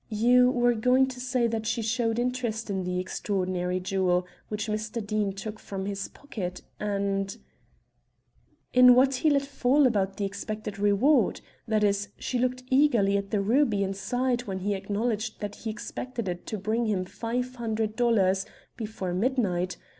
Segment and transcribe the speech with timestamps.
[0.09, 5.05] You were going to say she showed interest in the extraordinary jewel which Mr.
[5.05, 7.37] Deane took from his pocket and"
[8.73, 11.41] "In what he let fall about the expected reward.
[11.67, 15.69] That is, she looked eagerly at the ruby and sighed when he acknowledged that he
[15.69, 19.77] expected it to bring him five hundred dollars before midnight.